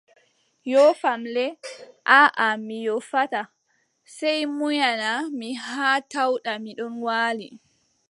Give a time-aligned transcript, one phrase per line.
[0.71, 1.45] Yoofam le,
[2.19, 3.51] aaʼa mi yoofataa,
[4.15, 7.47] sey munyana mi haa tawɗa mi ɗon waali,